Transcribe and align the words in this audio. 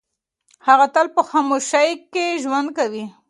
هغه 0.67 0.85
تل 0.93 1.07
په 1.15 1.21
خپلې 1.21 1.29
خاموشۍ 1.31 1.89
کې 2.13 2.25
ژوند 2.43 2.69
کوي. 2.77 3.05